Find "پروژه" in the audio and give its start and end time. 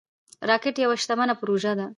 1.41-1.73